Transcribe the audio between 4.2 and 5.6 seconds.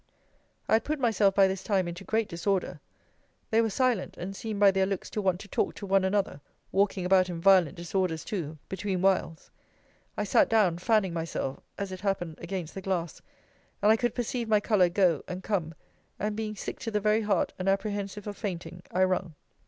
seemed by their looks to want to